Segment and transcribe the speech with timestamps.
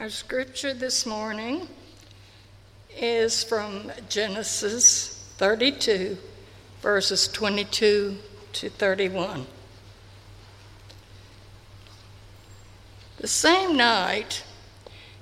[0.00, 1.68] Our scripture this morning
[2.98, 6.18] is from Genesis 32,
[6.82, 8.16] verses 22
[8.54, 9.46] to 31.
[13.18, 14.42] The same night,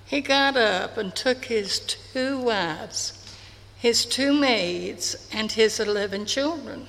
[0.07, 3.23] he got up and took his two wives,
[3.77, 6.89] his two maids, and his eleven children,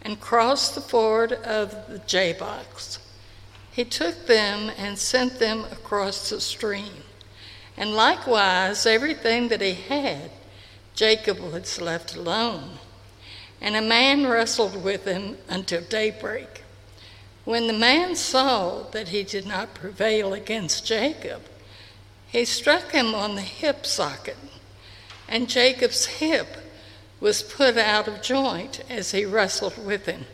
[0.00, 2.64] and crossed the ford of the Jabbok
[3.74, 7.02] he took them and sent them across the stream.
[7.76, 10.30] And likewise, everything that he had,
[10.94, 12.78] Jacob was left alone.
[13.60, 16.62] And a man wrestled with him until daybreak.
[17.44, 21.42] When the man saw that he did not prevail against Jacob,
[22.28, 24.36] he struck him on the hip socket,
[25.28, 26.46] and Jacob's hip
[27.20, 30.26] was put out of joint as he wrestled with him.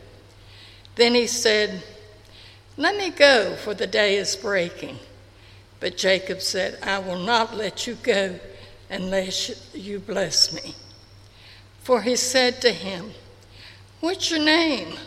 [0.95, 1.83] Then he said,
[2.77, 4.97] let me go, for the day is breaking.
[5.79, 8.39] But Jacob said, I will not let you go
[8.89, 10.75] unless you bless me.
[11.79, 13.11] For he said to him,
[13.99, 14.97] What's your name?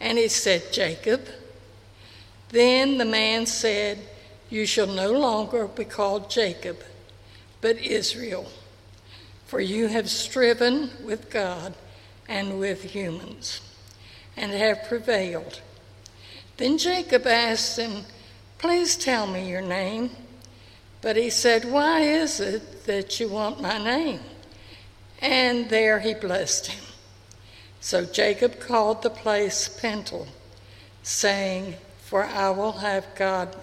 [0.00, 1.28] And he said, Jacob.
[2.48, 3.98] Then the man said,
[4.50, 6.78] You shall no longer be called Jacob,
[7.60, 8.46] but Israel,
[9.46, 11.74] for you have striven with God
[12.28, 13.60] and with humans,
[14.36, 15.60] and have prevailed.
[16.62, 18.04] Then Jacob asked him,
[18.58, 20.10] Please tell me your name.
[21.00, 24.20] But he said, Why is it that you want my name?
[25.20, 26.84] And there he blessed him.
[27.80, 30.28] So Jacob called the place Peniel,
[31.02, 33.56] saying, For I will have God,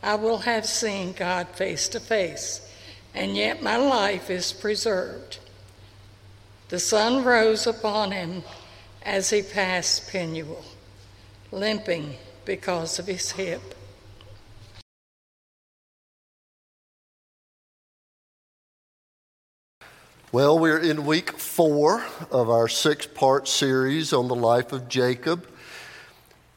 [0.00, 2.72] I will have seen God face to face,
[3.16, 5.40] and yet my life is preserved.
[6.68, 8.44] The sun rose upon him
[9.02, 10.64] as he passed Peniel,
[11.50, 13.62] limping because of his hip.
[20.32, 25.46] Well, we're in week four of our six part series on the life of Jacob,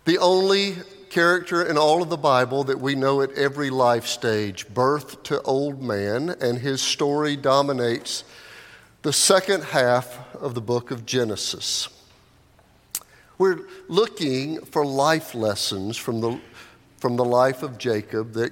[0.05, 0.77] the only
[1.09, 5.41] character in all of the Bible that we know at every life stage, birth to
[5.43, 8.23] old man, and his story dominates
[9.03, 11.87] the second half of the book of Genesis.
[13.37, 16.39] We're looking for life lessons from the,
[16.97, 18.51] from the life of Jacob that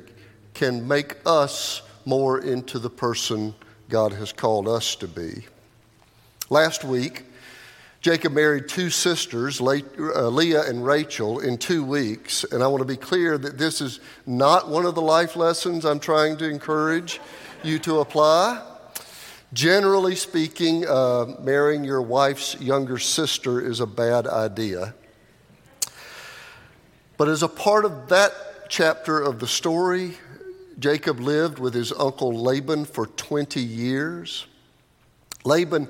[0.53, 3.55] can make us more into the person
[3.89, 5.47] God has called us to be.
[6.49, 7.23] Last week,
[8.01, 12.43] Jacob married two sisters, uh, Leah and Rachel, in two weeks.
[12.43, 15.85] And I want to be clear that this is not one of the life lessons
[15.85, 17.19] I'm trying to encourage
[17.63, 18.63] you to apply.
[19.55, 24.93] Generally speaking, uh, marrying your wife's younger sister is a bad idea.
[27.15, 28.33] But as a part of that
[28.67, 30.17] chapter of the story,
[30.77, 34.45] Jacob lived with his uncle Laban for 20 years.
[35.45, 35.87] Laban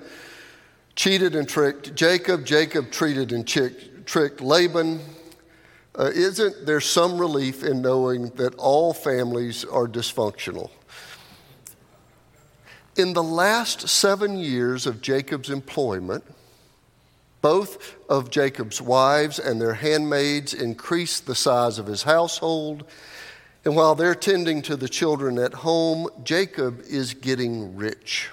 [0.96, 2.46] cheated and tricked Jacob.
[2.46, 5.00] Jacob treated and tricked Laban.
[5.98, 10.70] Uh, isn't there some relief in knowing that all families are dysfunctional?
[12.96, 16.24] In the last seven years of Jacob's employment,
[17.42, 22.86] both of Jacob's wives and their handmaids increased the size of his household.
[23.66, 28.30] And while they're tending to the children at home, Jacob is getting rich.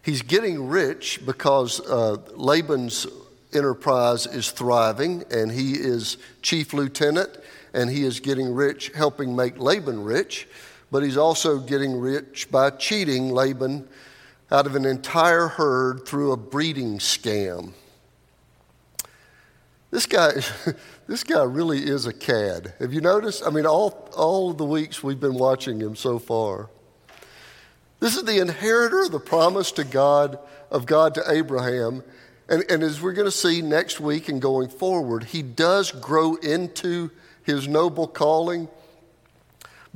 [0.00, 3.06] He's getting rich because uh, Laban's
[3.52, 7.36] enterprise is thriving and he is chief lieutenant
[7.74, 10.48] and he is getting rich, helping make Laban rich
[10.90, 13.88] but he's also getting rich by cheating Laban
[14.50, 17.72] out of an entire herd through a breeding scam.
[19.90, 20.32] This guy,
[21.06, 22.74] this guy really is a cad.
[22.78, 23.42] Have you noticed?
[23.44, 26.68] I mean, all, all of the weeks we've been watching him so far.
[27.98, 30.38] This is the inheritor of the promise to God,
[30.70, 32.02] of God to Abraham.
[32.48, 36.36] And, and as we're going to see next week and going forward, he does grow
[36.36, 37.10] into
[37.42, 38.68] his noble calling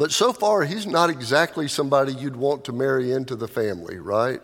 [0.00, 4.41] but so far, he's not exactly somebody you'd want to marry into the family, right?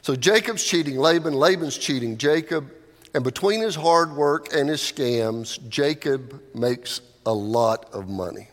[0.00, 2.72] So Jacob's cheating Laban, Laban's cheating Jacob,
[3.14, 8.48] and between his hard work and his scams, Jacob makes a lot of money.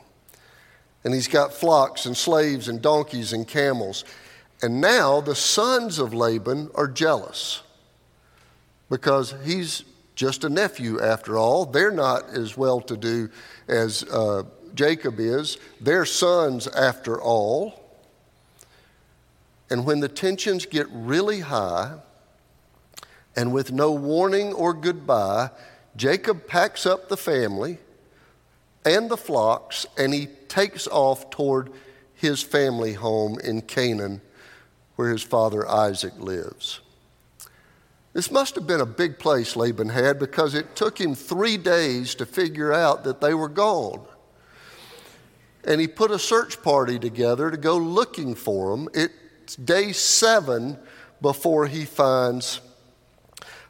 [1.04, 4.06] And he's got flocks and slaves and donkeys and camels.
[4.62, 7.64] And now the sons of Laban are jealous
[8.88, 9.84] because he's
[10.14, 11.66] just a nephew after all.
[11.66, 13.32] They're not as well to do
[13.68, 14.44] as uh,
[14.76, 15.58] Jacob is.
[15.80, 17.84] They're sons after all.
[19.70, 22.00] And when the tensions get really high,
[23.36, 25.52] and with no warning or goodbye,
[25.96, 27.78] Jacob packs up the family
[28.86, 31.72] and the flocks and he takes off toward
[32.16, 34.22] his family home in Canaan
[34.96, 36.82] where his father Isaac lives.
[38.14, 42.16] This must have been a big place Laban had because it took him three days
[42.16, 44.02] to figure out that they were gone.
[45.64, 48.90] And he put a search party together to go looking for them.
[48.94, 50.78] It's day seven
[51.22, 52.62] before he finds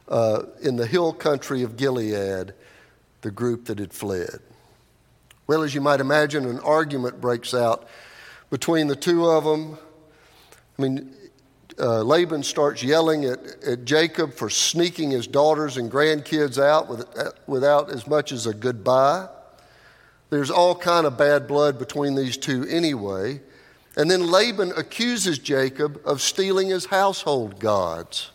[0.08, 2.54] uh, in the hill country of Gilead
[3.22, 4.40] the group that had fled.
[5.46, 7.88] Well, as you might imagine, an argument breaks out
[8.50, 9.78] between the two of them.
[10.78, 11.14] I mean,
[11.78, 17.18] uh, Laban starts yelling at, at Jacob for sneaking his daughters and grandkids out with,
[17.18, 19.28] uh, without as much as a goodbye.
[20.30, 23.40] There's all kind of bad blood between these two anyway.
[23.96, 28.30] And then Laban accuses Jacob of stealing his household gods.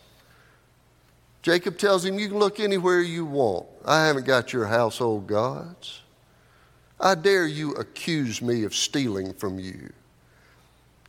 [1.41, 3.67] Jacob tells him, You can look anywhere you want.
[3.85, 6.01] I haven't got your household gods.
[6.99, 9.93] I dare you accuse me of stealing from you.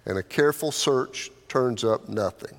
[0.04, 2.56] And a careful search turns up nothing,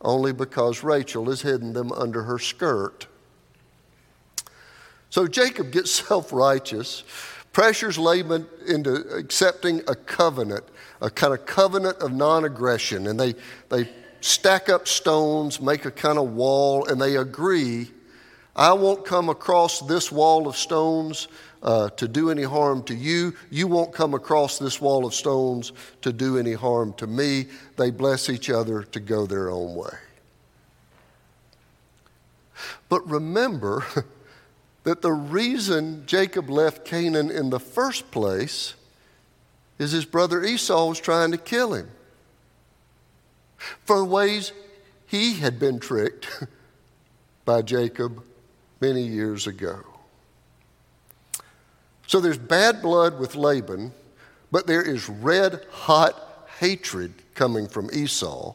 [0.00, 3.06] only because Rachel has hidden them under her skirt.
[5.10, 7.04] So Jacob gets self righteous,
[7.52, 10.64] pressures Laban into accepting a covenant,
[11.00, 13.06] a kind of covenant of non aggression.
[13.06, 13.34] And they,
[13.68, 13.90] they
[14.20, 17.90] stack up stones, make a kind of wall, and they agree
[18.56, 21.28] I won't come across this wall of stones
[21.62, 23.34] uh, to do any harm to you.
[23.50, 25.72] You won't come across this wall of stones
[26.02, 27.46] to do any harm to me.
[27.76, 29.96] They bless each other to go their own way.
[32.88, 33.84] But remember
[34.84, 38.74] that the reason Jacob left Canaan in the first place
[39.78, 41.88] is his brother Esau was trying to kill him
[43.84, 44.52] for ways
[45.06, 46.44] he had been tricked
[47.44, 48.22] by Jacob
[48.80, 49.80] many years ago.
[52.06, 53.92] So there's bad blood with Laban,
[54.50, 58.54] but there is red hot hatred coming from Esau.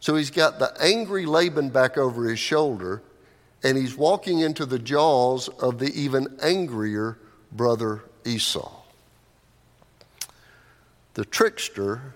[0.00, 3.02] So he's got the angry Laban back over his shoulder,
[3.64, 7.18] and he's walking into the jaws of the even angrier
[7.50, 8.70] brother Esau.
[11.14, 12.14] The trickster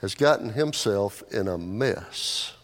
[0.00, 2.54] has gotten himself in a mess.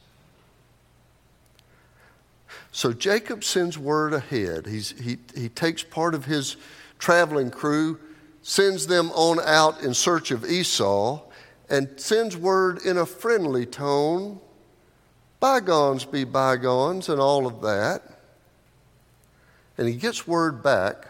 [2.73, 4.67] So Jacob sends word ahead.
[4.67, 6.57] He's, he, he takes part of his
[6.99, 8.01] traveling crew,
[8.43, 11.23] sends them on out in search of Esau,
[11.71, 14.41] and sends word in a friendly tone
[15.45, 18.01] bygones be bygones, and all of that.
[19.77, 21.07] And he gets word back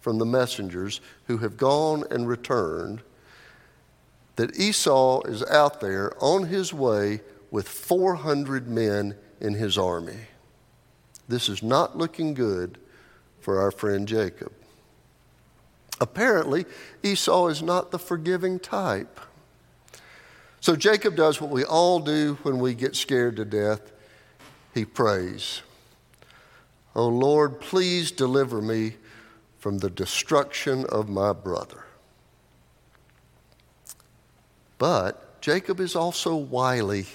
[0.00, 3.02] from the messengers who have gone and returned
[4.36, 7.20] that Esau is out there on his way
[7.50, 10.28] with 400 men in his army.
[11.28, 12.78] This is not looking good
[13.38, 14.54] for our friend Jacob.
[16.00, 16.64] Apparently,
[17.02, 19.20] Esau is not the forgiving type.
[20.64, 23.92] So Jacob does what we all do when we get scared to death
[24.72, 25.60] he prays,
[26.96, 28.94] Oh Lord, please deliver me
[29.58, 31.84] from the destruction of my brother.
[34.78, 37.08] But Jacob is also wily.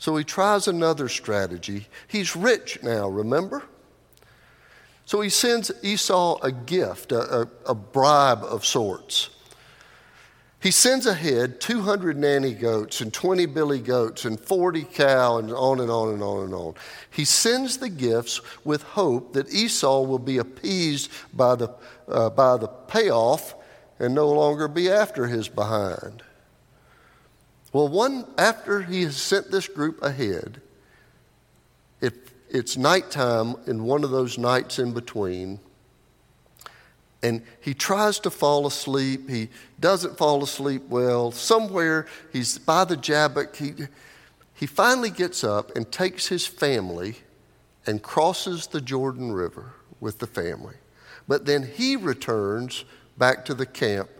[0.00, 1.86] So he tries another strategy.
[2.08, 3.62] He's rich now, remember?
[5.04, 9.30] So he sends Esau a gift, a, a, a, bribe of sorts.
[10.62, 15.80] He sends ahead 200 nanny goats and 20 billy goats and 40 cow and on
[15.80, 16.74] and on and on and on.
[17.10, 21.74] He sends the gifts with hope that Esau will be appeased by the,
[22.06, 23.56] uh, by the payoff
[23.98, 26.22] and no longer be after his behind.
[27.72, 30.60] Well, one after he has sent this group ahead,
[32.00, 32.12] if
[32.48, 35.58] it's nighttime in one of those nights in between,
[37.22, 39.30] and he tries to fall asleep.
[39.30, 39.48] He
[39.78, 41.30] doesn't fall asleep well.
[41.30, 43.54] Somewhere he's by the Jabbok.
[43.56, 43.74] He,
[44.54, 47.16] he finally gets up and takes his family
[47.86, 50.76] and crosses the Jordan River with the family.
[51.28, 52.84] But then he returns
[53.16, 54.10] back to the camp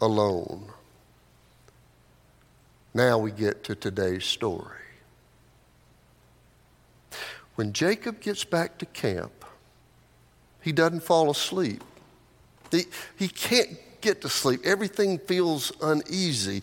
[0.00, 0.70] alone.
[2.94, 4.78] Now we get to today's story.
[7.54, 9.44] When Jacob gets back to camp,
[10.60, 11.82] he doesn't fall asleep.
[12.72, 14.60] He, can't get to sleep.
[14.64, 16.62] Everything feels uneasy.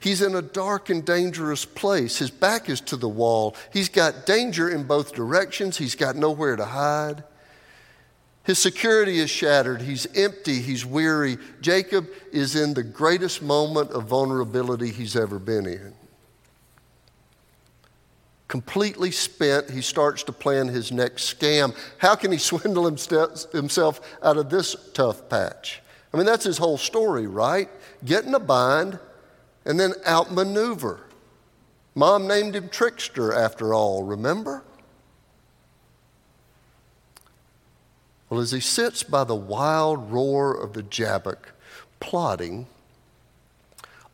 [0.00, 2.18] He's in a dark and dangerous place.
[2.18, 3.54] His back is to the wall.
[3.72, 5.76] He's got danger in both directions.
[5.76, 7.22] He's got nowhere to hide.
[8.44, 9.82] His security is shattered.
[9.82, 10.60] He's empty.
[10.60, 11.36] He's weary.
[11.60, 15.92] Jacob is in the greatest moment of vulnerability he's ever been in.
[18.50, 21.72] Completely spent, he starts to plan his next scam.
[21.98, 25.80] How can he swindle himself out of this tough patch?
[26.12, 27.68] I mean, that's his whole story, right?
[28.04, 28.98] Get in a bind
[29.64, 30.98] and then outmaneuver.
[31.94, 34.64] Mom named him Trickster after all, remember?
[38.28, 41.52] Well, as he sits by the wild roar of the Jabbok,
[42.00, 42.66] plotting,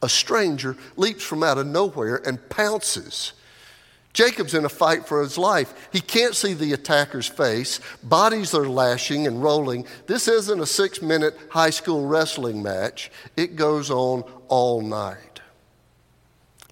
[0.02, 3.32] a stranger leaps from out of nowhere and pounces.
[4.16, 5.90] Jacob's in a fight for his life.
[5.92, 7.80] He can't see the attacker's face.
[8.02, 9.86] Bodies are lashing and rolling.
[10.06, 15.42] This isn't a six minute high school wrestling match, it goes on all night.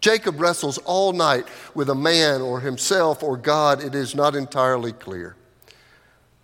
[0.00, 3.84] Jacob wrestles all night with a man or himself or God.
[3.84, 5.36] It is not entirely clear.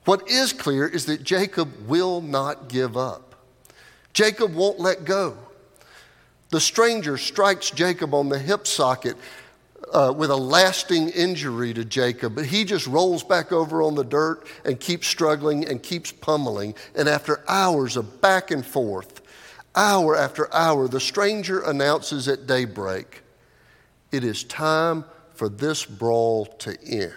[0.05, 3.37] What is clear is that Jacob will not give up.
[4.13, 5.39] Jacob won't let go.
[6.51, 9.17] The stranger strikes Jacob on the hip socket
[9.93, 14.05] uh, with a lasting injury to Jacob, but he just rolls back over on the
[14.05, 16.75] dirt and keeps struggling and keeps pummeling.
[16.95, 19.21] And after hours of back and forth,
[19.75, 23.23] hour after hour, the stranger announces at daybreak,
[24.13, 27.15] It is time for this brawl to end.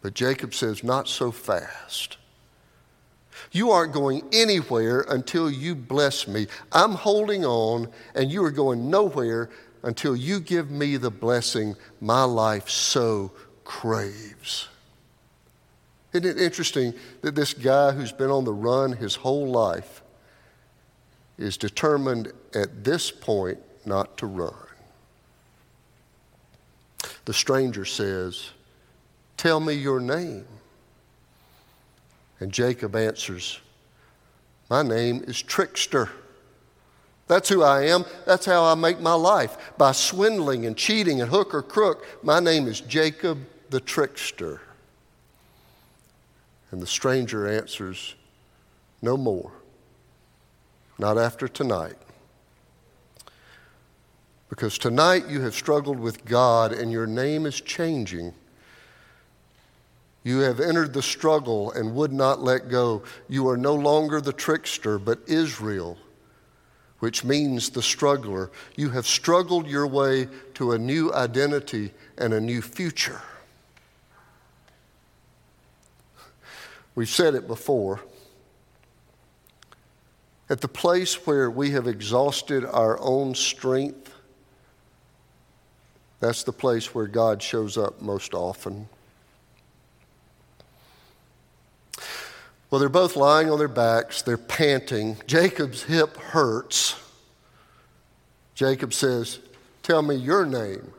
[0.00, 2.18] But Jacob says, Not so fast.
[3.50, 6.46] You aren't going anywhere until you bless me.
[6.70, 9.50] I'm holding on, and you are going nowhere
[9.82, 13.32] until you give me the blessing my life so
[13.64, 14.68] craves.
[16.12, 20.02] Isn't it interesting that this guy who's been on the run his whole life
[21.38, 24.54] is determined at this point not to run?
[27.24, 28.50] The stranger says,
[29.36, 30.46] Tell me your name.
[32.42, 33.60] And Jacob answers,
[34.68, 36.10] My name is Trickster.
[37.28, 38.04] That's who I am.
[38.26, 42.04] That's how I make my life by swindling and cheating and hook or crook.
[42.24, 43.38] My name is Jacob
[43.70, 44.60] the Trickster.
[46.72, 48.16] And the stranger answers,
[49.02, 49.52] No more.
[50.98, 51.96] Not after tonight.
[54.48, 58.34] Because tonight you have struggled with God and your name is changing.
[60.24, 63.02] You have entered the struggle and would not let go.
[63.28, 65.98] You are no longer the trickster, but Israel,
[67.00, 68.50] which means the struggler.
[68.76, 73.20] You have struggled your way to a new identity and a new future.
[76.94, 78.00] We've said it before.
[80.48, 84.14] At the place where we have exhausted our own strength,
[86.20, 88.88] that's the place where God shows up most often.
[92.72, 95.18] Well, they're both lying on their backs, they're panting.
[95.26, 96.98] Jacob's hip hurts.
[98.54, 99.40] Jacob says,
[99.82, 100.90] Tell me your name.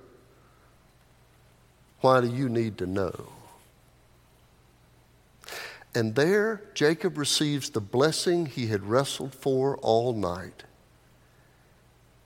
[2.01, 3.29] Why do you need to know?
[5.95, 10.65] And there, Jacob receives the blessing he had wrestled for all night.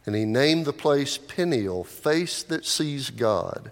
[0.05, 3.71] And he named the place Peniel, face that sees God.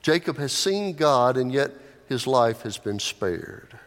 [0.00, 1.72] Jacob has seen God, and yet
[2.08, 3.78] his life has been spared.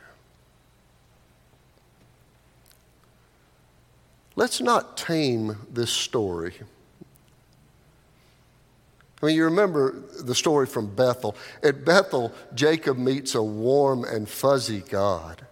[4.35, 6.55] Let's not tame this story.
[9.21, 11.35] I mean, you remember the story from Bethel.
[11.61, 15.45] At Bethel, Jacob meets a warm and fuzzy God.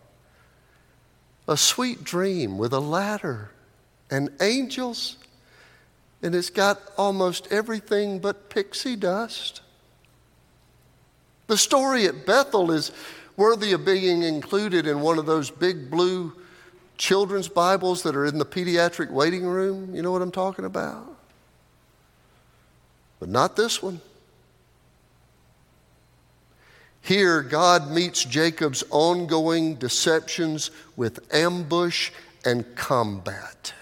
[1.47, 3.51] A sweet dream with a ladder
[4.09, 5.15] and angels,
[6.21, 9.61] and it's got almost everything but pixie dust.
[11.47, 12.91] The story at Bethel is
[13.37, 16.33] worthy of being included in one of those big blue
[17.01, 19.95] children's Bibles that are in the pediatric waiting room.
[19.95, 21.07] You know what I'm talking about?
[23.19, 23.99] But not this one.
[27.01, 32.11] Here, God meets Jacob's ongoing deceptions with ambush
[32.45, 33.73] and combat.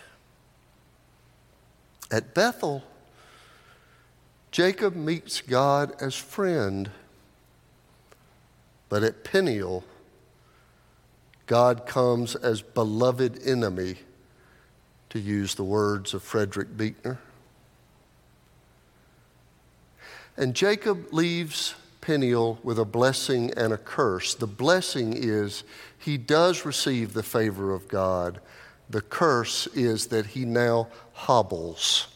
[2.09, 2.83] At Bethel,
[4.49, 6.89] Jacob meets God as friend.
[8.87, 9.83] But at Peniel,
[11.49, 13.95] God comes as beloved enemy,
[15.09, 17.17] to use the words of Frederick Buechner.
[20.37, 24.35] And Jacob leaves Peniel with a blessing and a curse.
[24.35, 25.63] The blessing is
[25.97, 28.39] he does receive the favor of God.
[28.87, 32.09] The curse is that he now hobbles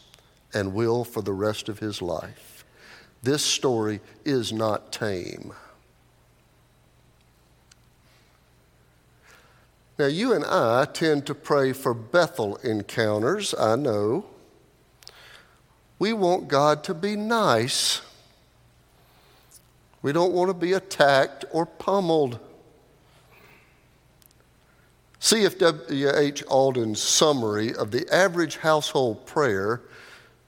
[0.52, 2.64] and will for the rest of his life.
[3.24, 5.52] This story is not tame.
[9.98, 14.26] Now, you and I tend to pray for Bethel encounters, I know.
[16.00, 18.02] We want God to be nice.
[20.02, 22.40] We don't want to be attacked or pummeled.
[25.20, 26.42] C.F.W.H.
[26.48, 29.80] Auden's summary of the average household prayer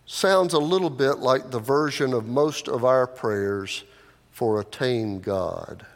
[0.06, 3.84] sounds a little bit like the version of most of our prayers
[4.32, 5.86] for a tame God.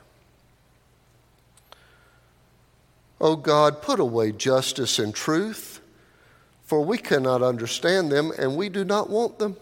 [3.20, 5.80] O God, put away justice and truth,
[6.64, 9.56] for we cannot understand them and we do not want them.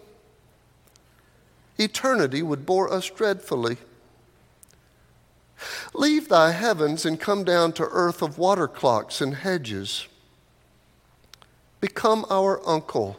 [1.76, 3.78] Eternity would bore us dreadfully.
[5.94, 10.06] Leave thy heavens and come down to earth of water clocks and hedges.
[11.80, 13.18] Become our uncle.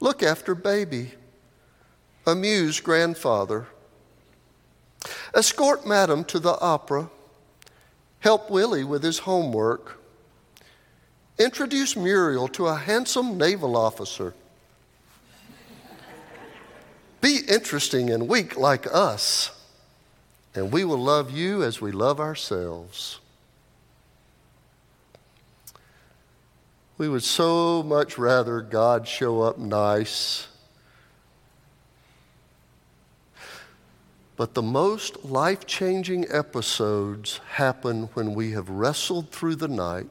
[0.00, 1.12] Look after baby.
[2.26, 3.68] Amuse grandfather.
[5.34, 7.10] Escort madam to the opera.
[8.22, 10.00] Help Willie with his homework.
[11.40, 14.32] Introduce Muriel to a handsome naval officer.
[17.20, 19.50] Be interesting and weak like us,
[20.54, 23.18] and we will love you as we love ourselves.
[26.98, 30.46] We would so much rather God show up nice
[34.42, 40.08] But the most life changing episodes happen when we have wrestled through the night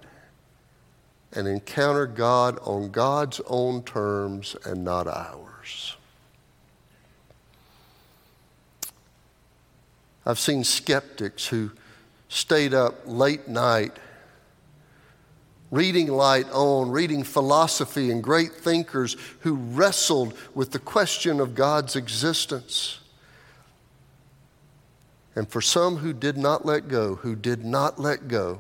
[1.34, 5.98] and encounter God on God's own terms and not ours.
[10.26, 11.72] I've seen skeptics who
[12.30, 13.98] stayed up late night
[15.72, 21.98] reading light on, reading philosophy and great thinkers who wrestled with the question of God's
[21.98, 23.01] existence.
[25.36, 28.60] And for some who did not let go, who did not let go,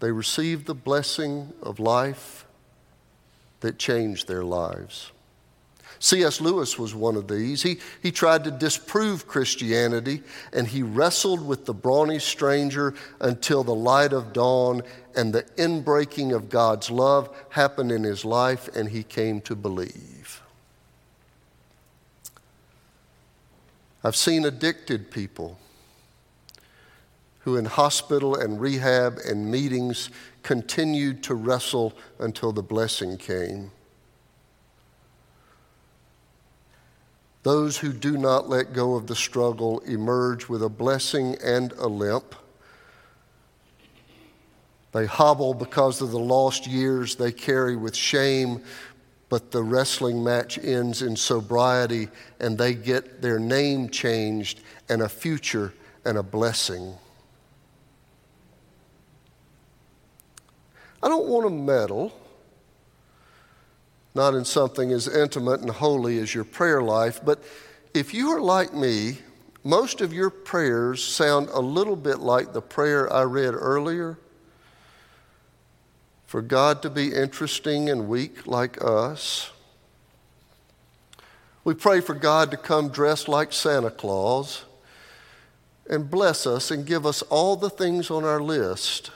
[0.00, 2.44] they received the blessing of life
[3.60, 5.12] that changed their lives.
[5.98, 6.42] C.S.
[6.42, 7.62] Lewis was one of these.
[7.62, 13.74] He, he tried to disprove Christianity and he wrestled with the brawny stranger until the
[13.74, 14.82] light of dawn
[15.14, 20.42] and the inbreaking of God's love happened in his life and he came to believe.
[24.06, 25.58] I've seen addicted people
[27.40, 30.10] who, in hospital and rehab and meetings,
[30.44, 33.72] continued to wrestle until the blessing came.
[37.42, 41.88] Those who do not let go of the struggle emerge with a blessing and a
[41.88, 42.36] limp.
[44.92, 48.62] They hobble because of the lost years they carry with shame,
[49.28, 52.08] but the wrestling match ends in sobriety
[52.40, 56.94] and they get their name changed and a future and a blessing.
[61.02, 62.12] I don't want to meddle,
[64.14, 67.42] not in something as intimate and holy as your prayer life, but
[67.94, 69.18] if you are like me,
[69.64, 74.18] most of your prayers sound a little bit like the prayer I read earlier
[76.26, 79.50] for God to be interesting and weak like us.
[81.64, 84.64] We pray for God to come dressed like Santa Claus
[85.88, 89.10] and bless us and give us all the things on our list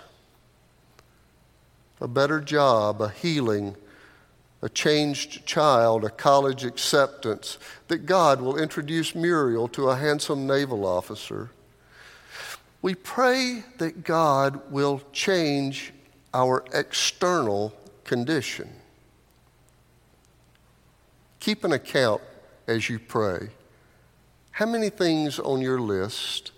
[2.02, 3.76] a better job, a healing,
[4.62, 10.86] a changed child, a college acceptance, that God will introduce Muriel to a handsome naval
[10.86, 11.50] officer.
[12.80, 15.92] We pray that God will change
[16.32, 17.72] our external
[18.04, 18.68] condition.
[21.40, 22.20] Keep an account
[22.66, 23.48] as you pray.
[24.52, 26.52] How many things on your list?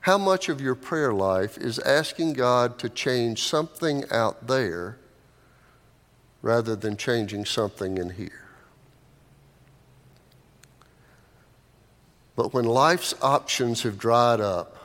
[0.00, 4.98] How much of your prayer life is asking God to change something out there
[6.42, 8.44] rather than changing something in here?
[12.36, 14.76] But when life's options have dried up,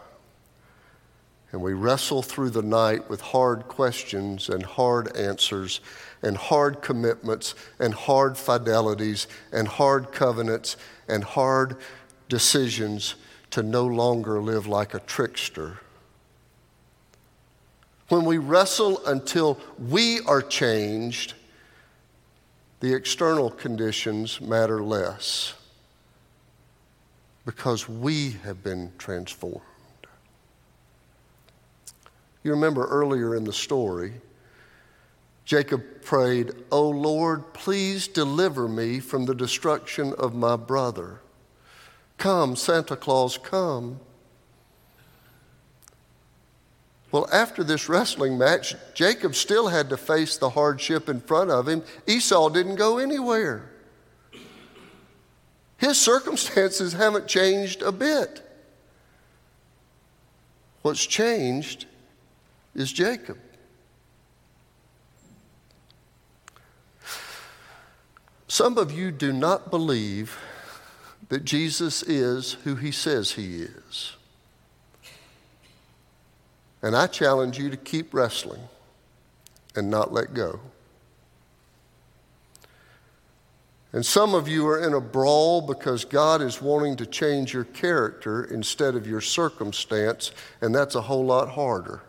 [1.51, 5.81] and we wrestle through the night with hard questions and hard answers
[6.21, 11.75] and hard commitments and hard fidelities and hard covenants and hard
[12.27, 13.15] decisions
[13.49, 15.79] to no longer live like a trickster.
[18.09, 21.33] When we wrestle until we are changed,
[22.79, 25.53] the external conditions matter less.
[27.45, 29.61] because we have been transformed.
[32.43, 34.13] You remember earlier in the story,
[35.45, 41.21] Jacob prayed, O Lord, please deliver me from the destruction of my brother.
[42.17, 43.99] Come, Santa Claus, come.
[47.11, 51.67] Well, after this wrestling match, Jacob still had to face the hardship in front of
[51.67, 51.83] him.
[52.05, 53.67] Esau didn't go anywhere.
[55.77, 58.45] His circumstances haven't changed a bit.
[60.83, 61.87] What's changed
[62.75, 63.37] is Jacob.
[68.47, 70.37] Some of you do not believe
[71.29, 74.15] that Jesus is who he says he is.
[76.81, 78.61] And I challenge you to keep wrestling
[79.75, 80.59] and not let go.
[83.91, 87.63] And some of you are in a brawl because God is wanting to change your
[87.63, 92.01] character instead of your circumstance, and that's a whole lot harder.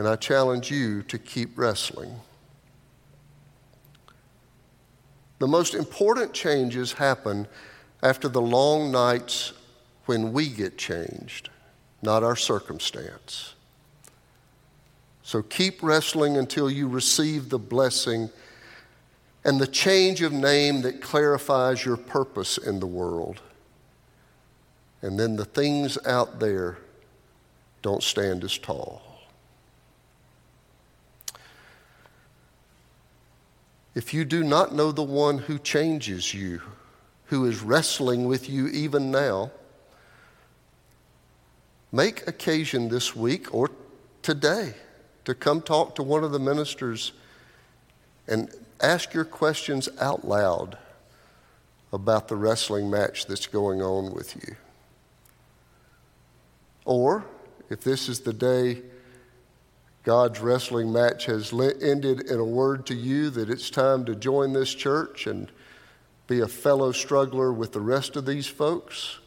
[0.00, 2.20] And I challenge you to keep wrestling.
[5.40, 7.46] The most important changes happen
[8.02, 9.52] after the long nights
[10.06, 11.50] when we get changed,
[12.00, 13.52] not our circumstance.
[15.22, 18.30] So keep wrestling until you receive the blessing
[19.44, 23.42] and the change of name that clarifies your purpose in the world.
[25.02, 26.78] And then the things out there
[27.82, 29.09] don't stand as tall.
[33.94, 36.62] If you do not know the one who changes you,
[37.26, 39.50] who is wrestling with you even now,
[41.90, 43.70] make occasion this week or
[44.22, 44.74] today
[45.24, 47.12] to come talk to one of the ministers
[48.28, 48.48] and
[48.80, 50.78] ask your questions out loud
[51.92, 54.54] about the wrestling match that's going on with you.
[56.84, 57.24] Or,
[57.68, 58.82] if this is the day
[60.10, 64.52] God's wrestling match has ended in a word to you that it's time to join
[64.52, 65.48] this church and
[66.26, 69.20] be a fellow struggler with the rest of these folks,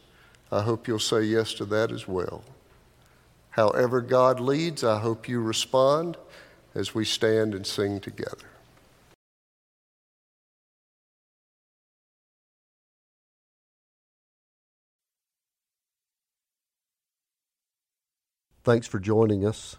[0.52, 2.44] I hope you'll say yes to that as well.
[3.48, 6.18] However, God leads, I hope you respond
[6.74, 8.36] as we stand and sing together.
[18.64, 19.78] Thanks for joining us.